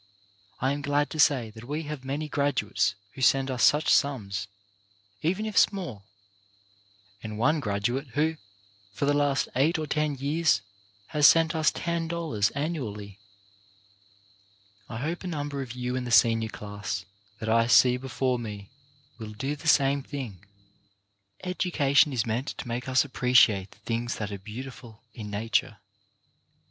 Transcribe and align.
I 0.59 0.71
am 0.71 0.81
glad 0.81 1.11
to 1.11 1.19
say 1.19 1.51
that 1.51 1.65
we 1.65 1.83
have 1.83 2.03
many 2.03 2.27
graduates 2.27 2.95
who 3.13 3.21
send 3.21 3.51
us 3.51 3.63
such 3.63 3.87
sums, 3.93 4.47
even 5.21 5.45
if 5.45 5.55
small, 5.55 6.05
and 7.21 7.37
one 7.37 7.59
graduate 7.59 8.07
who 8.15 8.37
for 8.91 9.05
the 9.05 9.13
last 9.13 9.47
eight 9.55 9.77
or 9.77 9.85
ten 9.85 10.15
years 10.15 10.63
has 11.09 11.27
sent 11.27 11.53
us 11.53 11.69
ten 11.69 12.09
^dollars 12.09 12.51
annually. 12.55 13.19
I 14.89 14.97
hope 14.97 15.23
a 15.23 15.27
number 15.27 15.61
of 15.61 15.73
you 15.73 15.95
in 15.95 16.05
the 16.05 16.09
senior 16.09 16.49
class 16.49 17.05
that 17.37 17.47
I 17.47 17.67
see 17.67 17.95
before 17.97 18.39
me 18.39 18.71
will 19.19 19.33
do 19.33 19.55
the 19.55 19.67
same 19.67 20.01
thing. 20.01 20.43
Education 21.43 22.11
is 22.11 22.25
meant 22.25 22.47
to 22.57 22.67
make 22.67 22.89
us 22.89 23.05
appreciate 23.05 23.69
the 23.69 23.77
things 23.77 24.15
that 24.15 24.31
are 24.31 24.39
beautiful 24.39 25.03
in 25.13 25.29
nature. 25.29 25.77